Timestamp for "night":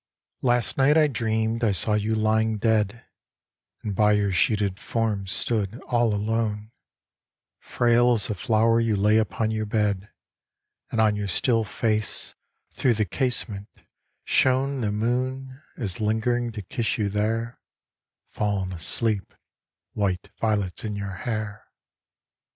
0.79-0.97